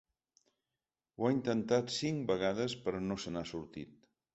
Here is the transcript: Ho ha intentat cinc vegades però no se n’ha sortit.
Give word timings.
Ho 1.21 1.29
ha 1.29 1.31
intentat 1.35 1.95
cinc 1.99 2.27
vegades 2.35 2.79
però 2.89 3.07
no 3.11 3.23
se 3.27 3.37
n’ha 3.41 3.51
sortit. 3.57 3.99